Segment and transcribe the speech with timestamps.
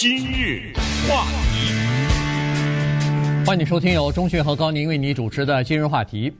[0.00, 0.72] 今日
[1.08, 1.74] 话题，
[3.44, 6.32] 欢迎收听由钟讯和高宁为你主持的今日话题。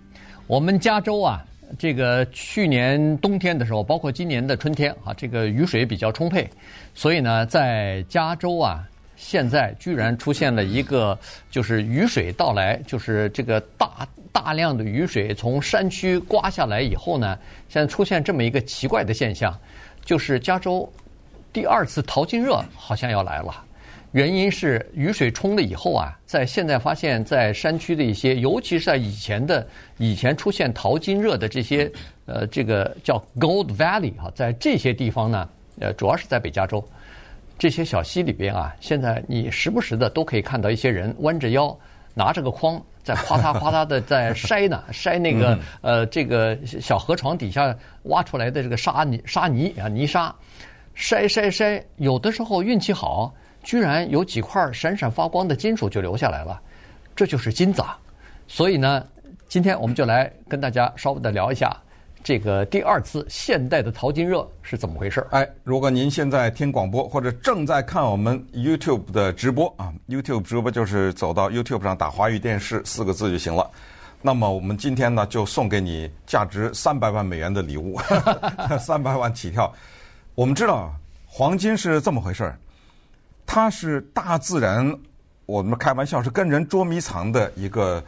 [0.46, 1.44] 我们加州啊，
[1.76, 6.48] 这个去年冬天的时候，包括今年的春天啊，这个雨水比较充沛，
[6.94, 8.86] 所以呢，在加州啊，
[9.16, 11.19] 现在居然出现了一个，
[11.51, 17.37] 就是雨水到来，就是这个大大量的雨水从山区刮下来以后呢，
[17.69, 19.52] 现在出现这么一个奇怪的现象，
[20.05, 20.88] 就是加州。
[21.52, 23.65] 第二次淘金热好像要来了，
[24.12, 29.66] 原因是雨水冲了以后啊，在现在发现，在山区的一些，尤其是在以前的
[29.97, 31.91] 以前出现淘金热的这些，
[32.27, 35.48] 呃，这个叫 Gold Valley 哈，在这些地方呢，
[35.80, 36.87] 呃，主要是在北加州。
[37.59, 41.77] 这些小溪里边啊，现在你时不时的都可以看到一些人弯着腰，
[42.15, 50.33] 拿着个筐，在哗嗒哗嗒的在筛呢，筛那个呃这个小河床底下挖出来的这个沙泥沙泥啊泥沙。
[50.98, 56.61] 筛筛筛，有的时候运气好，居然有几块闪闪发光的金属就留下来了，
[57.15, 57.96] 这就是金子啊！
[58.49, 59.07] 所以呢，
[59.46, 61.74] 今天我们就来跟大家稍微的聊一下
[62.24, 65.24] 这个第二次现代的淘金热是怎么回事。
[65.30, 73.70] 哎，如果您现在听广播或者正在看我们 YouTube 的直播啊，YouTube 直播就是走到 YouTube 上打“华语电视”四个字就行了。
[74.20, 77.96] 那么我们今天呢，就送给你价值三百万美元的礼物，
[78.80, 79.72] 三百万起跳。
[80.39, 80.94] 我们知道，
[81.27, 82.56] 黄金是这么回事儿，
[83.44, 84.97] 它是大自然，
[85.47, 88.00] 我们开玩笑是跟人捉迷藏的一个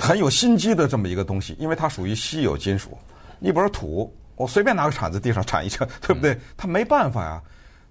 [0.00, 2.96] 很有心机的这么一个东西，因为它属于稀有金属。
[3.40, 6.38] 你比如说土，我随便拿个铲子地上铲一下，对不对？
[6.56, 7.42] 它没办法呀，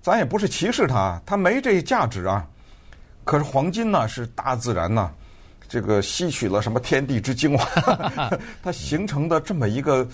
[0.02, 2.48] 咱也不是歧视它，它没这价值啊。
[3.26, 5.12] 可是黄金呢，是大自然呢，
[5.68, 7.68] 这个吸取了什么天地之精华，
[8.64, 10.08] 它形成的这么一个，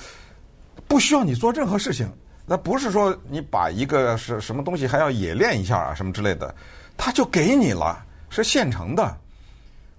[0.88, 2.12] 不需要你做任何事情。
[2.52, 6.54] 那不是说你把一个是什么东西还要冶炼一下啊，什么之类的，
[6.98, 9.18] 他就给你了，是现成的。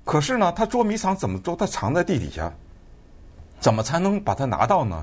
[0.05, 1.57] 可是呢，他捉迷藏怎么捉？
[1.57, 2.53] 他藏在地底下，
[3.59, 5.03] 怎么才能把它拿到呢？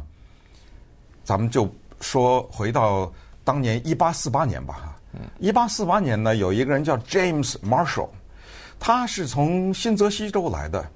[1.23, 1.67] 咱们就
[2.01, 3.11] 说回到
[3.43, 4.95] 当年一八四八年吧。
[5.39, 8.09] 一八四八年呢，有一个人叫 James Marshall，
[8.79, 10.87] 他是从新泽西州来的。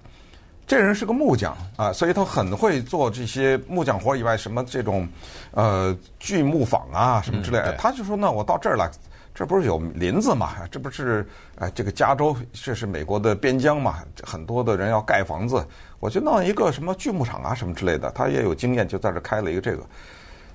[0.65, 5.07] 这人是个木匠啊，所以他很会做这些木匠活以外，什么这种
[5.51, 7.73] 呃锯木坊啊什么之类的。
[7.73, 8.89] 他就说：“那我到这儿来，
[9.35, 10.53] 这不是有林子嘛？
[10.71, 14.03] 这不是哎，这个加州这是美国的边疆嘛？
[14.23, 15.63] 很多的人要盖房子，
[15.99, 18.09] 我就弄一个什么锯木厂啊什么之类的。
[18.11, 19.83] 他也有经验，就在这开了一个这个。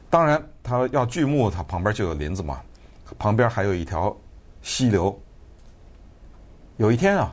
[0.08, 2.60] 当然，他要锯木，他旁边就有林子嘛，
[3.18, 4.16] 旁边还有一条
[4.62, 5.16] 溪流。
[6.78, 7.32] 有一天啊。”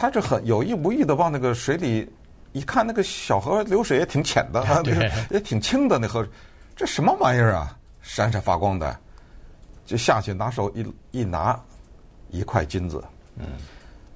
[0.00, 2.10] 他这很有意无意的往那个水里
[2.52, 4.64] 一看，那个小河流水也挺浅的，
[5.28, 5.98] 也挺清的。
[5.98, 6.26] 那河，
[6.74, 7.76] 这什么玩意儿啊？
[8.00, 8.98] 闪闪发光的，
[9.84, 11.60] 就下去拿手一一拿，
[12.30, 13.04] 一块金子。
[13.36, 13.44] 嗯，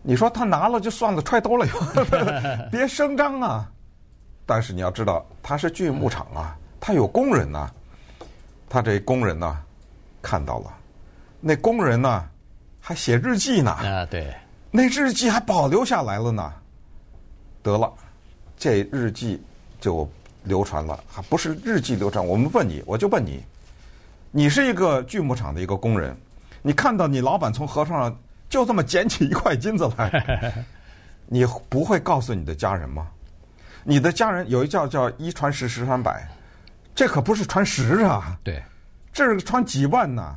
[0.00, 1.66] 你说他拿了就算了，揣兜了，
[2.72, 3.70] 别声张啊！
[4.46, 7.70] 但是你要知道，他是锯木厂啊，他有工人呐，
[8.70, 9.58] 他这工人呢
[10.22, 10.74] 看到了，
[11.42, 12.26] 那工人呢
[12.80, 13.70] 还写日记呢。
[13.72, 14.34] 啊，对。
[14.76, 16.52] 那日记还保留下来了呢，
[17.62, 17.92] 得了，
[18.56, 19.40] 这日记
[19.80, 20.10] 就
[20.42, 22.26] 流传了，还不是日记流传。
[22.26, 23.40] 我们问你，我就问你，
[24.32, 26.16] 你是一个锯木厂的一个工人，
[26.60, 28.18] 你看到你老板从河床上
[28.48, 30.52] 就这么捡起一块金子来，
[31.26, 33.06] 你不会告诉你的家人吗？
[33.84, 36.28] 你的家人有一叫叫一传十，十传百，
[36.96, 38.60] 这可不是传十啊，对，
[39.12, 40.34] 这是传几万呐。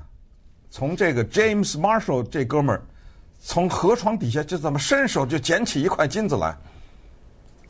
[0.69, 2.79] 从这个 James Marshall 这哥们儿。
[3.39, 6.53] 从河床底下就这么伸手就捡起一块金子来，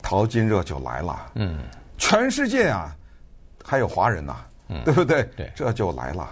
[0.02, 1.30] 淘金热就来了。
[1.34, 1.60] 嗯，
[1.98, 2.96] 全世界啊，
[3.64, 4.36] 还有华人呐，
[4.68, 5.22] 嗯，对不对？
[5.36, 6.28] 对，这就来了。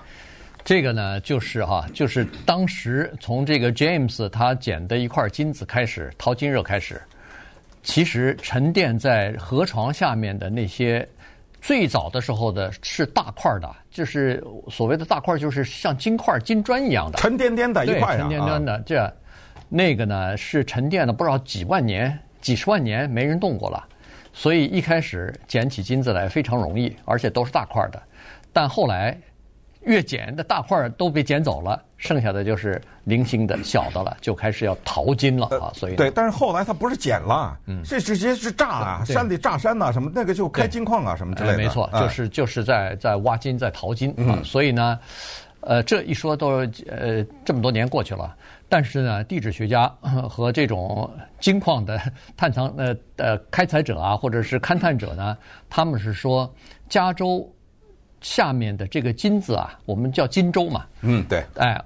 [0.64, 7.00] 这个呢，就是哈，就是当时从这个 James 他捡的一块金子开始，淘金热开始。
[7.84, 11.08] 其实沉淀在河床下面的那些，
[11.60, 19.16] 最早的时候的是大块的，就是所谓的大块，就是像金块、金砖一样的，沉甸甸的一块啊，沉甸甸的这。
[19.68, 23.84] 那个呢是沉淀了不知道几万年、几十万年没人动过了，
[24.32, 28.00] 所以一开始捡起金子来非常容易，而且都是大块的。
[28.52, 29.18] 但后来
[29.82, 35.70] 越捡的大块都被捡走了，剩下的就是零星的小的了，就开始要淘金了啊！
[35.74, 41.56] 所以对，但是后来他不是捡了，嗯，这直接是炸啊，山里炸山呐，什么那个就开金矿啊，什么之类的。
[41.58, 44.40] 没错，就是就是在在挖金，在淘金啊。
[44.42, 44.98] 所以呢，
[45.60, 48.34] 呃，这一说都呃这么多年过去了。
[48.68, 49.86] 但是呢，地质学家
[50.28, 51.08] 和这种
[51.38, 52.00] 金矿的
[52.36, 55.36] 探藏呃呃开采者啊，或者是勘探者呢，
[55.70, 56.52] 他们是说，
[56.88, 57.48] 加州
[58.20, 60.84] 下面的这个金子啊，我们叫金州嘛。
[61.02, 61.44] 嗯，对。
[61.54, 61.80] 哎，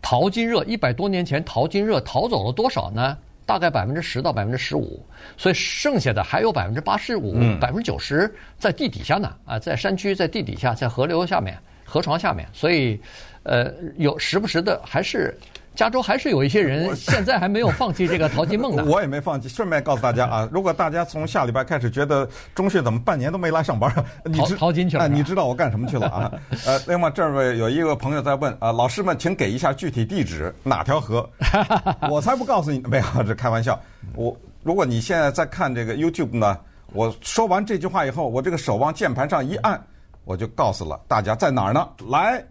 [0.00, 3.18] 淘金热一百多年前淘金热淘走了多少呢？
[3.44, 5.04] 大概百分之十到百分之十五，
[5.36, 12.98] 所以剩下的还有百分之八十五、百分之九十在地底下呢啊，在山区、在地底下、在河流下面、河床下面，所以
[13.42, 15.36] 呃，有时不时的还是。
[15.74, 18.84] 加州还是有一些人现在还没有放弃这个淘金梦的。
[18.90, 19.48] 我也没放弃。
[19.48, 23.92] 顺便告诉大家啊，如果大家从下礼拜开始觉得中讯怎么半年都没来上班，
[24.24, 26.32] 你淘淘金去了，你知道我干什么去了啊？
[26.66, 31.28] 呃，另外这位有一个朋友在问啊，老师们请给一下具体地址，哪条河？
[32.10, 33.80] 我才不告诉你，没有，这开玩笑。
[34.14, 36.58] 我如果你现在在看这个 YouTube 呢，
[36.92, 39.82] 我说完这句话以后，我这个手往键盘上一按，
[40.24, 41.88] 我就告诉了大家在哪儿呢？
[42.08, 42.44] 来，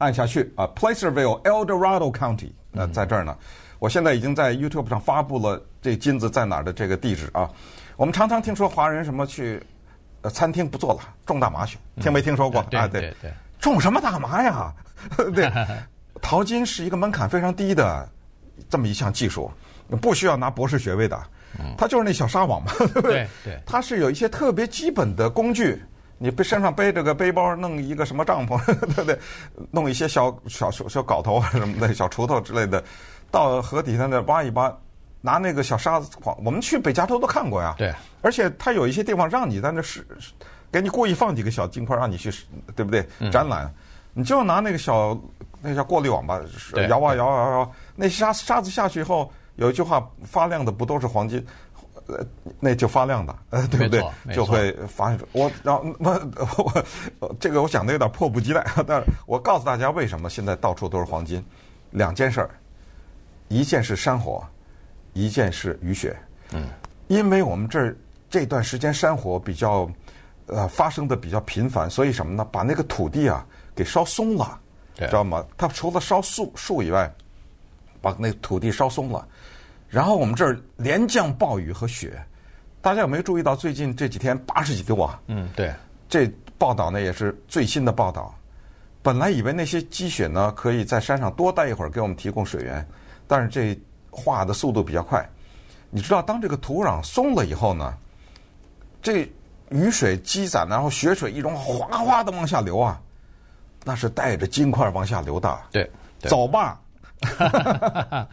[0.00, 2.50] 按下去啊，Placerville, El Dorado County。
[2.72, 3.36] 那在这儿呢，
[3.78, 7.48] 我现在已经在 YouTube 上发布了这金子在哪儿的这个地址啊。
[7.96, 9.62] 我们常常听说华人什么去
[10.22, 12.88] 呃餐厅不做了，种大麻去，听没听说过啊？
[12.88, 13.30] 对对，
[13.60, 14.72] 种什么大麻呀？
[15.34, 15.52] 对，
[16.22, 18.08] 淘金是一个门槛非常低的
[18.70, 19.50] 这么一项技术，
[20.00, 21.20] 不需要拿博士学位的，
[21.76, 23.28] 它就是那小纱网嘛， 对不对？
[23.44, 25.82] 对，它是有一些特别基本的工具。
[26.22, 28.62] 你背身上背着个背包，弄一个什么帐篷，
[28.94, 29.18] 对不对？
[29.70, 32.84] 弄一些小小小小镐头啊什么的，小锄头之类的，
[33.30, 34.70] 到河底下那挖一挖，
[35.22, 36.36] 拿那个小沙子矿。
[36.44, 37.74] 我们去北加州都看过呀。
[37.78, 37.90] 对。
[38.20, 40.06] 而且它有一些地方让你在那是，
[40.70, 42.30] 给你故意放几个小金块让你去，
[42.76, 43.02] 对不对？
[43.30, 43.72] 展览，嗯、
[44.12, 45.18] 你就拿那个小
[45.62, 46.38] 那叫过滤网吧，
[46.90, 51.42] 摇啊摇啊摇啊，那沙沙子下去以后，有一句话，发亮的不都是黄金？
[52.18, 52.26] 呃，
[52.58, 54.02] 那就发亮的，呃，对不对？
[54.34, 56.84] 就会发现我，然后我
[57.20, 61.44] 我这个我讲的有点迫不及待，但是我告诉大家为什么现在到处都是黄金，
[61.90, 62.50] 两件事儿，
[63.48, 64.44] 一件是山火，
[65.12, 66.16] 一件是雨雪。
[66.52, 66.66] 嗯，
[67.08, 67.96] 因为我们这儿
[68.28, 69.90] 这段时间山火比较
[70.46, 72.44] 呃发生的比较频繁，所以什么呢？
[72.50, 74.58] 把那个土地啊给烧松了，
[74.96, 75.44] 知道吗？
[75.56, 77.12] 它除了烧树树以外，
[78.00, 79.26] 把那土地烧松了。
[79.90, 82.24] 然后我们这儿连降暴雨和雪，
[82.80, 85.20] 大家有没有注意到最近这几天八十几度啊？
[85.26, 85.74] 嗯，对。
[86.08, 88.34] 这报道呢也是最新的报道。
[89.02, 92.86] 本来以为那些积雪呢可以在山上多待一会儿，给我们提供水源，
[93.26, 93.78] 但是这
[94.10, 95.28] 化的速度比较快。
[95.90, 97.92] 你知道，当这个土壤松了以后呢，
[99.02, 99.28] 这
[99.70, 103.00] 雨水积攒，然后雪水一融，哗哗的往下流啊，
[103.84, 105.58] 那是带着金块往下流的。
[105.72, 105.90] 对，
[106.20, 106.80] 对走吧。
[107.22, 108.28] 哈哈哈哈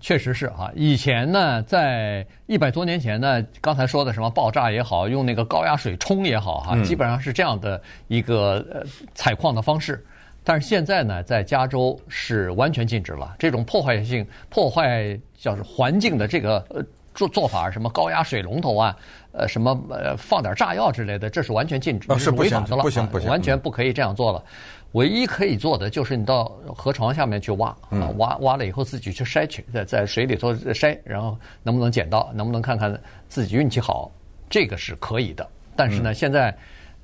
[0.00, 0.70] 确实是哈。
[0.74, 8.82] 以前呢，在一百多年前呢，刚才说的什么爆炸也好，用那个高压水冲也好，哈，基本上是这样的一个呃
[9.14, 10.04] 采矿的方式。
[10.44, 16.80] 但是现在呢，在加州是完全禁止了这种破坏性、破坏叫是环境的这个呃
[17.14, 18.96] 做做法，什么高压水龙头啊，
[19.32, 24.44] 呃，什么呃放点炸药之类的，这是完全禁止，是违法的了，不行不行，完全不可以这样做了。
[24.92, 26.44] 唯一可以做的就是你到
[26.74, 32.98] 河床下面去挖，啊，挖挖了以后自己去筛去，在在水里头筛，然后能不能捡到，能不能看看
[33.28, 34.10] 自己运气好，
[34.48, 35.46] 这个是可以的。
[35.74, 36.56] 但是呢，现在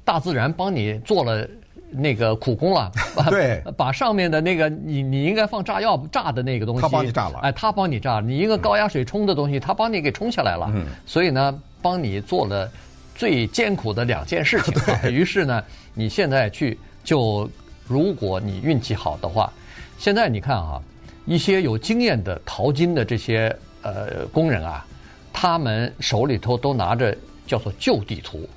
[0.04, 1.46] 大自然帮你做了
[1.90, 2.90] 那个苦工了，
[3.28, 12.70] 对，把上面的那个你你应该放炸药炸的那个东西，他帮你炸了，哎，他帮你炸，你一个高压水冲的东西，他帮你给冲下来了，嗯所以呢，帮你做了
[13.14, 14.72] 最艰苦的两件事情。
[15.12, 15.62] 于是呢，
[15.92, 17.46] 你现在去就。
[17.92, 19.52] 如果你运气好的话，
[19.98, 20.80] 现在你看啊，
[21.26, 24.86] 一些有经验的淘金的这些呃工人啊，
[25.30, 27.14] 他们手里头都拿着
[27.46, 28.48] 叫做旧地图。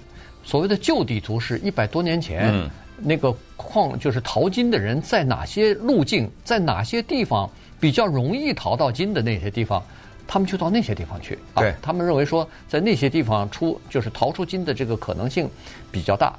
[0.46, 7.50] 所谓的旧地图是一百多年前、嗯、那个矿就是淘金的人在哪些路径，在哪些地方
[7.80, 9.84] 比较容易淘到金的那些地方，
[10.26, 11.38] 他们就到那些地方去。
[11.56, 15.50] 啊，他们认为说在那些地方出就是淘出金的这个可能性
[15.92, 16.34] 比较大。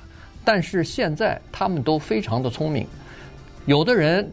[0.47, 2.87] 但是现在他们都非常的聪明，
[3.65, 4.31] 有的人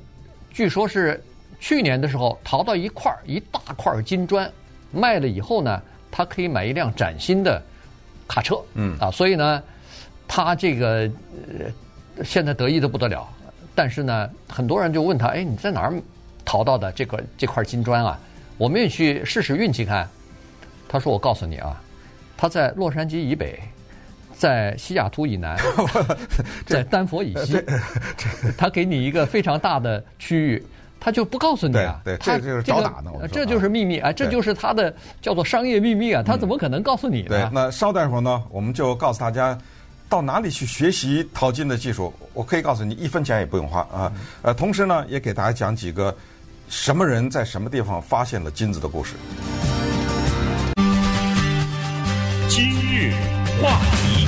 [0.51, 1.19] 据说是
[1.59, 4.47] 去年的时候淘到一块一大块金砖，
[4.91, 7.59] 卖了以后呢，他可以买一辆崭新的
[8.27, 9.63] 卡车，嗯啊，所以呢，
[10.27, 11.09] 他这个
[11.49, 13.27] 呃现在得意的不得了。
[13.73, 15.93] 但是呢，很多人就问他，哎，你在哪儿
[16.45, 18.19] 淘到的这个这块金砖啊？
[18.59, 20.07] 我们也去试试运气看。
[20.87, 21.81] 他说：“我告诉你啊，
[22.37, 23.59] 他在洛杉矶以北。”
[24.37, 25.57] 在西雅图以南，
[26.65, 27.61] 在丹佛以西，
[28.57, 30.63] 他 给你一个非常大的区域，
[30.99, 32.01] 他就不告诉你啊。
[32.03, 33.11] 对，这就是找打呢。
[33.31, 37.27] 这就是秘密啊，这就是他的叫做商业秘密啊，他怎么可能告诉你呢？
[37.29, 39.57] 对，那稍待会儿呢，我们就告诉大家
[40.09, 42.13] 到哪里去学习淘金的技术。
[42.33, 44.11] 我可以告诉你，一分钱也不用花啊。
[44.41, 46.15] 呃，同时呢，也给大家讲几个
[46.69, 49.15] 什么人在什么地方发现了金子的故事。
[52.49, 53.13] 今日
[53.61, 54.27] 话题。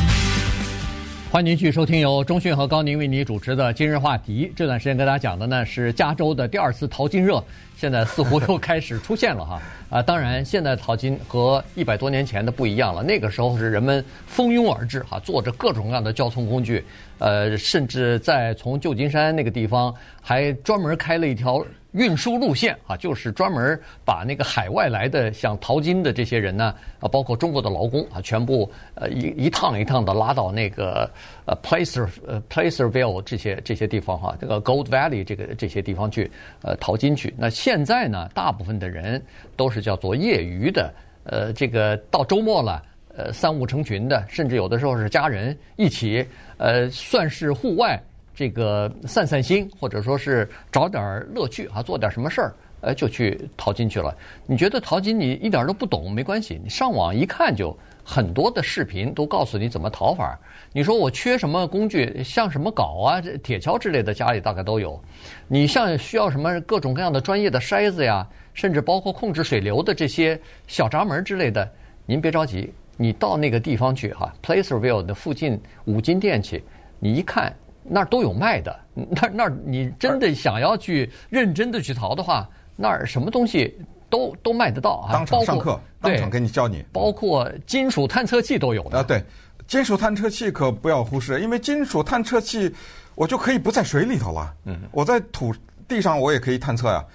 [1.32, 4.52] 欢迎您继续收听由中讯和高宁为您主持的今日话题。
[4.56, 7.44] 这段时间跟大家讲的呢是加州的第二次淘金热，
[7.76, 9.62] 现在似乎又开始出现了哈。
[9.92, 13.04] 啊，当然现在淘金和一百多年前的不一样了。
[13.04, 16.84] 那个时候是人们蜂拥而至哈，坐着各种各样的交通工具，
[17.20, 21.66] 呃，甚至在从旧金山那个地方还专门开了一条。
[21.96, 31.10] 运输路线啊，就是专门把那个海外来的像淘金的这些人呢，啊，包括中国的劳工啊，全部呃一一趟一趟的拉到那个
[31.46, 36.30] 呃 Placer 呃 Placerville 这些这些地方哈，这个 Gold Valley 这个这些地方去
[36.62, 37.34] 呃淘金去。
[37.38, 39.24] 那现在呢，大部分的人
[39.56, 42.84] 都是叫做业余的，呃，这个到周末了，
[43.16, 47.98] 呃，三五成群的，甚至有的时候是家人一起，呃，算是户外。
[48.36, 54.14] 这个散散心，或者说是找点乐趣啊，做点什么事儿，呃，就去淘金去了。
[54.46, 60.38] 你觉得淘金你一点都不懂没关系，你上网一看就很多的视频都告诉你怎么淘法。
[60.74, 65.02] 你说我缺什么工具，像什么镐啊、铁锹之类的，家里大概都有。
[65.48, 70.38] 你像需要什么各种各样的专业的筛子呀，甚至包括控制水流的这些
[70.68, 71.66] 小闸门之类的，
[72.06, 76.62] 您别着急，你到那个地方去哈，Placerville 的附近五金店去，
[77.00, 77.56] 你一看。
[77.88, 83.78] 那儿都有卖的，那那儿你真的想要去认真的去淘的话，那儿什么东西
[84.10, 85.14] 都都卖得到啊！
[85.14, 89.04] 当场上课，当场给你教你，包括金属探测器都有的啊。
[89.04, 89.24] 对，
[89.68, 92.74] 金属探测器可不要忽视，因为金属探测器
[93.14, 95.54] 我就可以不在水里头了，嗯，我在土
[95.88, 97.06] 地上我也可以探测呀。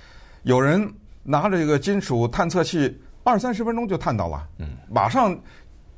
[0.44, 0.88] 有人
[1.24, 5.36] 拿着一个金属探测器，二三十分钟就探到了，嗯，马上。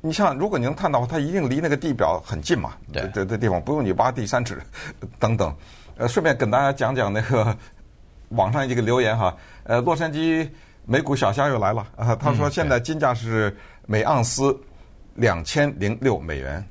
[0.05, 2.73] 你像，如果你能探到，它一定离那个地表很近嘛？
[2.91, 4.61] 对，这这地方不用你挖地三尺，
[5.17, 5.55] 等等。
[5.95, 7.55] 呃，顺便跟大家讲讲那个
[8.29, 9.33] 网上一个留言哈。
[9.63, 10.45] 呃，洛杉矶
[10.85, 13.55] 美股小虾又来了啊，他说现在金价是
[13.85, 14.53] 每盎司
[15.13, 16.61] 两千零六美元。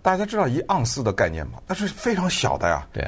[0.00, 1.58] 大家知道一盎司的概念吗？
[1.66, 2.86] 那是非常小的呀。
[2.90, 3.06] 对。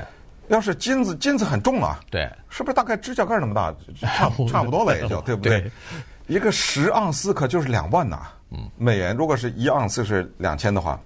[0.48, 1.98] 要是金子，金子很重啊。
[2.10, 2.30] 对。
[2.50, 3.74] 是不是大概指甲盖那么大？
[4.06, 5.62] 差差不多了也就，对不对？
[5.62, 5.72] 对。
[6.26, 8.28] 一个十盎司可就是两万呐。
[8.76, 11.00] 美元，如果是一盎司是两千的话，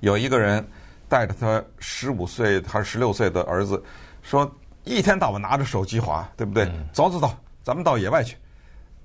[0.00, 0.66] 有一个人
[1.08, 3.82] 带着他十五岁还是十六岁的儿子，
[4.22, 4.50] 说
[4.84, 6.70] 一天到晚拿着手机滑，对不对？
[6.92, 8.36] 走走走，咱们到野外去，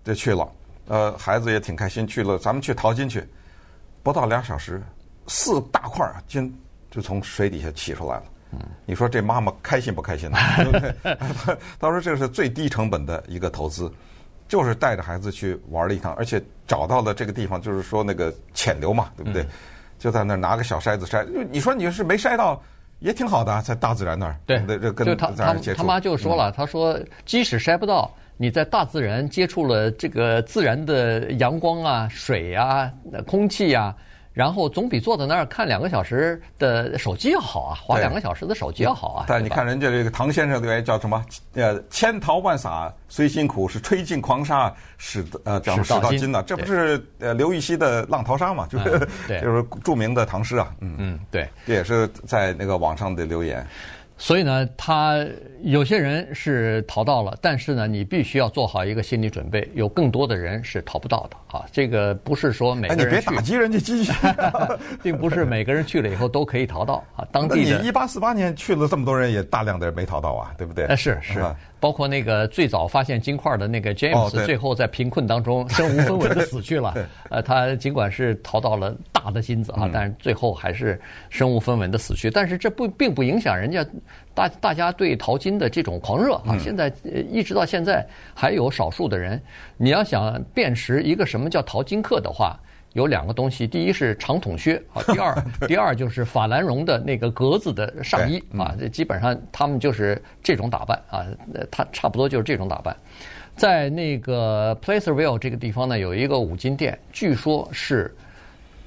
[0.04, 0.48] 就去了。
[0.88, 3.26] 呃，孩子也挺开心，去了，咱们去淘金去。
[4.04, 4.84] 不到俩小时，
[5.28, 6.54] 四大块金
[6.92, 8.24] 就从水底下起出来了。
[8.86, 10.38] 你说这妈妈开心不开心呢？
[10.58, 11.58] 对不对？
[11.80, 13.92] 他说这个是最低成本的一个投资。
[14.54, 19.42] 就是带着孩子去玩了一趟，而且找到了这个地方，就是说那个浅流嘛，对不对？
[19.42, 19.48] 嗯、
[19.98, 21.26] 就在那儿拿个小筛子筛。
[21.50, 22.62] 你说你是没筛到，
[23.00, 24.36] 也挺好的，在大自然那儿。
[24.46, 32.88] 对，这跟他他他妈就说了，嗯、他说即使筛不到，你在大自然接触了这个自然的阳光啊、水啊、
[33.26, 33.96] 空气啊。
[34.34, 39.26] 然后总比坐在那儿看两个小时的手机要好啊，花两个小时的手机要好啊。
[39.28, 41.24] 但你看人家这个唐先生对叫什么？
[41.54, 46.44] 呃，千淘万洒虽辛苦，是吹尽狂沙始呃叫始到金呐。
[46.46, 48.66] 这不是呃刘禹锡的《浪淘沙》嘛？
[48.68, 49.00] 就是
[49.40, 50.74] 就是著名的唐诗啊。
[50.80, 53.66] 嗯嗯，对，这也是在那个网上的留言。
[54.18, 55.26] 所以呢，他
[55.64, 61.66] 有些人是逃到了，但是呢，你必须要做好一个心理准备，有更多的人是逃不到的啊。
[61.72, 64.14] 这个不是说每个人去，哎，你别打击人家机器，
[65.04, 67.28] 并不是每个人去了以后都可以逃到啊。
[67.32, 70.86] 当地的你一八四八年去了这么多人，也大量的人没逃到啊，对不对？
[70.86, 71.44] 哎，是是。
[71.80, 76.94] 包括那个最早发现金块的那个 James，最后在贫困当中身无分文的死去了。
[77.30, 80.98] 呃，他尽管是逃到了大的金子啊，但是最后还是
[81.30, 82.32] 身无分文的死去。
[82.32, 83.86] 但是这不并不影响人家
[84.34, 86.58] 大大家对淘金的这种狂热啊。
[86.60, 86.92] 现在
[87.32, 89.42] 一直到现在还有少数的人，
[89.78, 92.60] 你要想辨识一个什么叫淘金客的话。
[92.94, 101.26] 有两个东西，第一是长筒靴啊，第二 第二就是法兰绒的那个格子的上衣啊，这基本上他们就是这种打扮啊，
[101.72, 102.96] 他差不多就是这种打扮。
[103.56, 108.16] 在那个 Placerville 这个地方呢，有一个五金店，据说是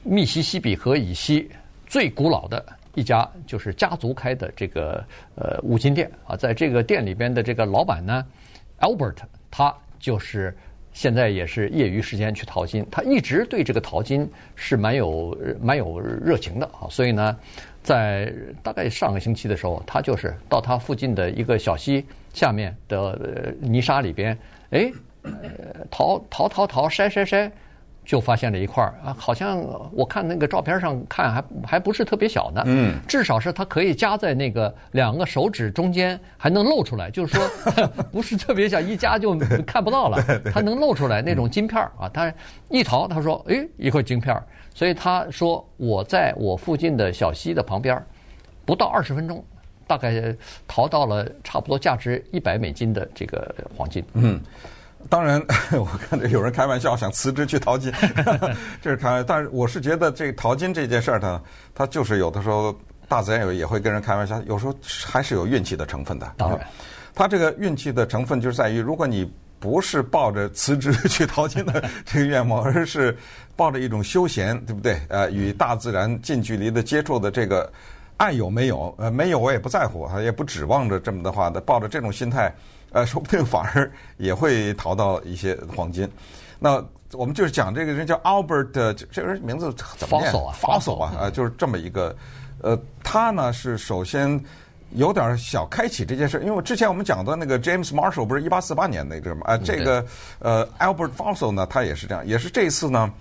[0.04, 1.50] 密西西比河以西
[1.84, 2.64] 最古老的
[2.96, 5.04] 一家，就是家族开的这个
[5.36, 8.26] 呃五金店啊，在这个店里边的这个老板呢
[8.80, 10.52] ，Albert，他就是。
[10.92, 17.36] 现在也是业余时间去淘金，他一直对这个淘金是蛮有蛮有热情的啊，所以呢，
[17.82, 24.38] 在大概上个星期的时候，他就是到他附近的一个小溪下面的泥沙里边，
[24.70, 24.90] 哎，
[25.90, 27.50] 淘淘淘淘，筛筛筛，
[28.06, 29.60] 就发现了一块儿啊，好像
[29.92, 37.48] 我看那个照片上看还还不是特别小呢，嗯，至少是它可以夹在那个两个手指中间，还能露出来，就是说
[38.12, 39.36] 不是特别小，一夹就
[39.66, 40.22] 看不到了，
[40.54, 42.08] 它能露出来那种金片儿啊。
[42.08, 42.32] 他
[42.68, 48.00] 一淘，他说，诶，一块金片儿，所以他说我在我附近的小溪的旁边，
[48.64, 49.44] 不到二十分钟，
[49.84, 50.32] 大概
[50.68, 54.40] 淘到了差不多价值一百美金的这个黄金，嗯。
[55.08, 55.40] 当然，
[55.72, 57.92] 我看着有人开玩笑想辞职去淘金，
[58.82, 59.24] 这是开玩笑。
[59.24, 61.40] 但是我是觉得这个淘金这件事儿呢，
[61.74, 62.74] 它就是有的时候
[63.08, 66.32] 大自然有也会跟人开玩笑，有时候还是有运气的成分的。
[66.36, 66.60] 当然，
[67.14, 73.16] 它这个运气的成分就是在于，如果你不是抱着辞职去淘金的 这个愿望，而是
[73.56, 75.00] 抱着一种休闲，对不对？
[75.08, 77.72] 呃，与大自然近距离的接触的这个
[78.16, 78.94] 爱有没有？
[78.98, 82.54] 呃，没有我也不在乎，也不指望着这么的话的，抱着这种心态。
[82.92, 86.08] 呃， 说不定反而也会淘到一些黄金。
[86.58, 92.14] 那我们就是讲这个人叫 Albert，这个人名字怎么念？Fossil 啊，Fossil 啊，呃，就是这么一个。
[92.62, 94.42] 呃，他呢是首先
[94.92, 99.42] 有点小开启这件事，因为之前我们讲的那个 James Marshall 不是一八四八年那个嘛？
[99.44, 100.04] 啊，这个
[100.38, 103.12] 呃 Albert Fossil 呢，他也是这样，也是这一次呢，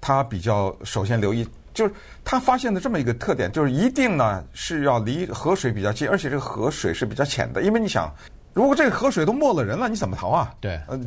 [0.00, 1.92] 他比较首先留意，就是
[2.24, 8.10] 他发现的这么一个特点，就是一定呢是要离河水比较近，而且这个河水是比较浅的，因为你想。
[8.54, 10.54] 如果这个河水都没了人了，你怎么逃啊？
[10.60, 10.98] 对，呃，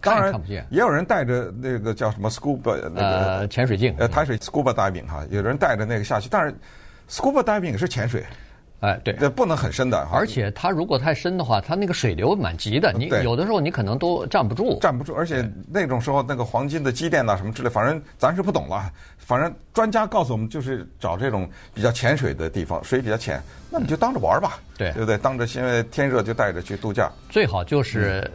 [0.00, 3.00] 当然也有人带着那个叫什么 scuba 那
[3.40, 6.54] 个潜水镜，呃，抬水 scuba diving 哈，有人带着那个下去，但是
[7.10, 8.24] scuba diving 也是潜水，
[8.80, 10.06] 哎，对，不能很深的。
[10.12, 15.14] 而且它如果太深的话，它那个水流蛮急的，你有的时候你可能都站不住，站不住。
[15.14, 18.92] 而且那种时候那个黄金的积淀呐什么之类，反正咱是不懂了。
[19.18, 23.42] 反正专家告诉我们，就是找这种比较浅水的地方，水比较浅。
[23.70, 25.18] 那你就当着玩吧，对对不对？
[25.18, 28.30] 当着因为天热就带着去度假，最好就是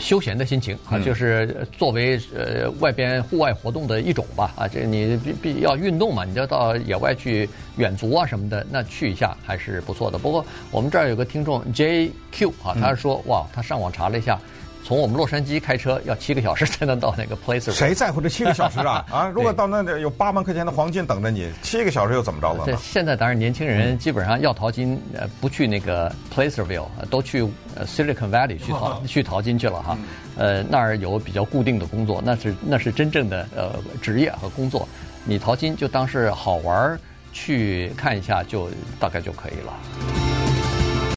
[0.00, 10.18] 休闲的心情啊，就是作为呃外边户外活动的一种吧啊，这你必必要运动嘛，你就到野外去远足啊什么的，那去一下还是不错的。
[10.18, 14.38] 不过我们这儿有个听众 JQ 啊，他说哇，他上网查了一下。
[14.86, 17.72] 从我们洛杉矶开车要七个小时 才能到那个 Placer。
[17.72, 19.04] 谁在乎这七个小时啊？
[19.10, 22.62] 啊，如果到那里有八万块钱的黄金等着你，七个小时又怎么着了？
[22.64, 27.42] 这现在当然年轻人基本上要淘金，呃，不去那个 Placerville，都去
[27.84, 29.98] Silicon Valley 去淘 去淘金去了哈。
[30.36, 34.88] 呃，那儿有比较固定的工作，那是那是真正的呃职业和工作。
[35.24, 36.96] 你淘金就当是好玩
[37.32, 38.70] 去看一下，就
[39.00, 40.35] 大概就可以了。